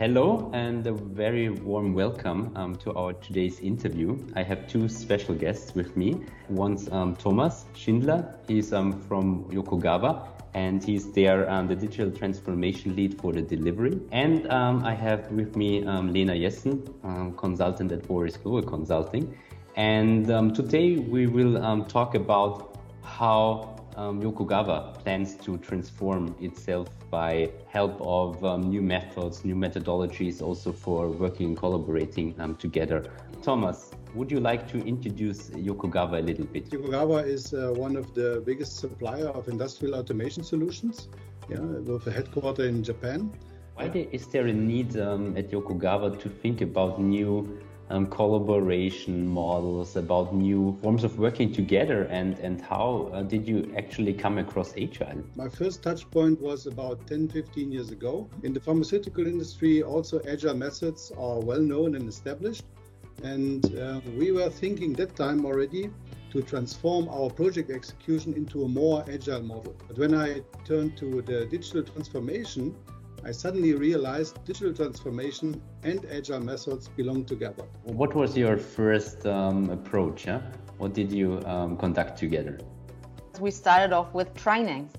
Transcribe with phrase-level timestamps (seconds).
[0.00, 4.16] Hello and a very warm welcome um, to our today's interview.
[4.34, 6.24] I have two special guests with me.
[6.48, 8.34] One's um, Thomas Schindler.
[8.48, 14.00] He's um, from Yokogawa and he's there um, the digital transformation lead for the delivery.
[14.10, 19.36] And um, I have with me um, Lena Jeßen, consultant at Boris Gloger Consulting.
[19.76, 28.00] And today we will talk about how um, Yokogawa plans to transform itself by help
[28.00, 33.04] of um, new methods, new methodologies, also for working and collaborating um, together.
[33.42, 36.70] Thomas, would you like to introduce Yokogawa a little bit?
[36.70, 41.08] Yokogawa is uh, one of the biggest supplier of industrial automation solutions,
[41.50, 43.30] yeah, with a headquarter in Japan.
[43.74, 49.96] Why is there a need um, at Yokogawa to think about new um, collaboration models,
[49.96, 54.72] about new forms of working together, and, and how uh, did you actually come across
[54.76, 55.22] Agile?
[55.36, 58.28] My first touch point was about 10 15 years ago.
[58.44, 62.64] In the pharmaceutical industry, also Agile methods are well known and established.
[63.22, 65.90] And uh, we were thinking that time already
[66.30, 69.74] to transform our project execution into a more agile model.
[69.88, 72.74] But when I turned to the digital transformation,
[73.22, 77.64] I suddenly realized digital transformation and agile methods belong together.
[77.84, 80.24] What was your first um, approach?
[80.24, 80.40] Huh?
[80.78, 82.58] What did you um, conduct together?
[83.38, 84.92] We started off with trainings,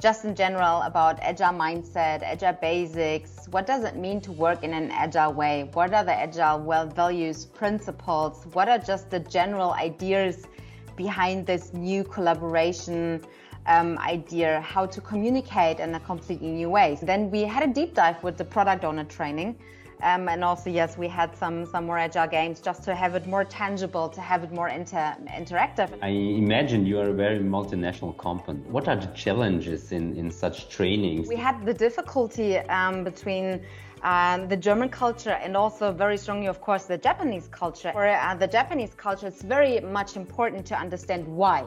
[0.00, 3.48] just in general about agile mindset, agile basics.
[3.50, 5.68] What does it mean to work in an agile way?
[5.72, 8.46] What are the agile well values, principles?
[8.52, 10.46] What are just the general ideas
[10.94, 13.22] behind this new collaboration?
[13.66, 16.96] Um, idea how to communicate in a completely new way.
[16.96, 19.56] So then we had a deep dive with the product owner training.
[20.02, 23.26] Um, and also, yes, we had some some more agile games just to have it
[23.26, 25.88] more tangible, to have it more inter- interactive.
[26.02, 28.60] I imagine you are a very multinational company.
[28.68, 31.28] What are the challenges in, in such trainings?
[31.28, 33.62] We had the difficulty um, between
[34.02, 37.90] um, the German culture and also very strongly, of course, the Japanese culture.
[37.92, 41.64] For uh, the Japanese culture, it's very much important to understand why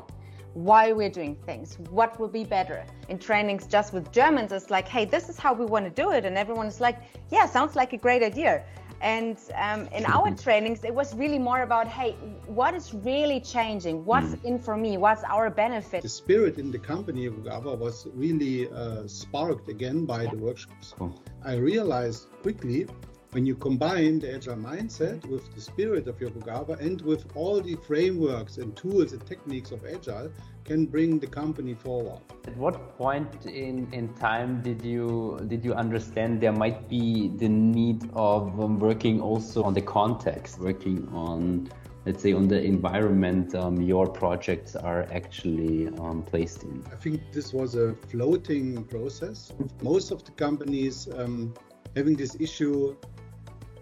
[0.54, 2.86] why we're doing things, what will be better.
[3.08, 6.12] In trainings just with Germans, it's like, hey, this is how we want to do
[6.12, 6.26] it.
[6.26, 6.98] And everyone is like,
[7.32, 8.64] yeah, sounds like a great idea.
[9.02, 12.12] And um, in our trainings, it was really more about, hey,
[12.48, 14.04] what is really changing?
[14.04, 14.44] What's mm.
[14.44, 14.98] in for me?
[14.98, 16.02] What's our benefit?
[16.02, 20.94] The spirit in the company Yokogawa was really uh, sparked again by the workshops.
[20.98, 21.16] Cool.
[21.46, 22.88] I realized quickly
[23.32, 27.76] when you combine the agile mindset with the spirit of Yokogawa and with all the
[27.76, 30.32] frameworks and tools and techniques of agile,
[30.64, 32.20] can bring the company forward.
[32.48, 37.50] At what point in, in time did you did you understand there might be the
[37.50, 41.70] need of um, working also on the context, working on
[42.06, 46.84] let's say on the environment um, your projects are actually um, placed in?
[46.92, 49.52] I think this was a floating process.
[49.84, 51.54] Most of the companies um,
[51.96, 52.96] having this issue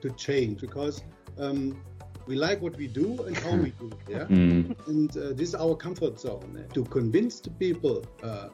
[0.02, 1.04] to change because
[1.40, 1.82] um,
[2.28, 4.10] we like what we do and how we do it.
[4.10, 4.88] Yeah, mm.
[4.88, 6.66] and uh, this is our comfort zone.
[6.74, 8.50] To convince the people uh,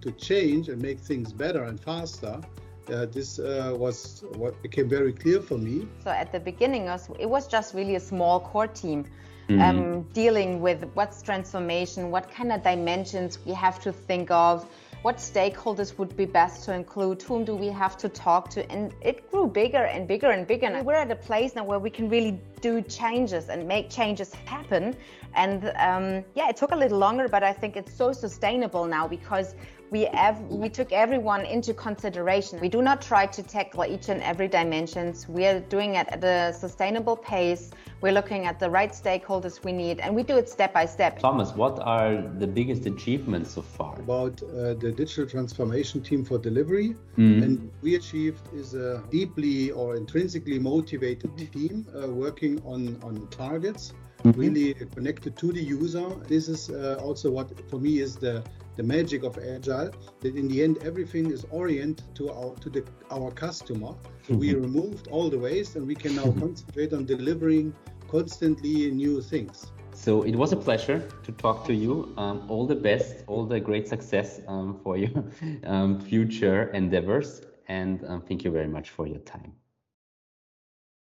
[0.00, 2.40] to change and make things better and faster.
[2.88, 5.86] Uh, this uh, was what became very clear for me.
[6.04, 6.88] So at the beginning,
[7.18, 9.04] it was just really a small core team.
[9.48, 9.62] Mm.
[9.62, 14.66] Um, dealing with what's transformation, what kind of dimensions we have to think of,
[15.02, 18.94] what stakeholders would be best to include, whom do we have to talk to, and
[19.00, 20.66] it grew bigger and bigger and bigger.
[20.66, 24.32] And we're at a place now where we can really do changes and make changes
[24.46, 24.96] happen.
[25.34, 29.06] And um, yeah, it took a little longer, but I think it's so sustainable now
[29.06, 29.54] because
[29.90, 32.60] we ev- we took everyone into consideration.
[32.60, 35.28] We do not try to tackle each and every dimensions.
[35.28, 37.70] We are doing it at a sustainable pace.
[38.00, 41.18] We're looking at the right stakeholders we need, and we do it step by step.
[41.18, 43.98] Thomas, what are the biggest achievements so far?
[43.98, 47.42] About uh, the digital transformation team for delivery, mm-hmm.
[47.42, 53.92] and we achieved is a deeply or intrinsically motivated team uh, working on on targets.
[54.24, 54.40] Mm-hmm.
[54.40, 56.08] Really connected to the user.
[56.26, 58.42] This is uh, also what for me is the
[58.78, 62.82] the magic of agile that in the end everything is oriented to our to the
[63.10, 63.92] our customer
[64.28, 64.62] we mm-hmm.
[64.62, 67.74] removed all the waste and we can now concentrate on delivering
[68.08, 72.80] constantly new things so it was a pleasure to talk to you um, all the
[72.90, 75.24] best all the great success um, for your
[75.64, 79.52] um, future endeavors and um, thank you very much for your time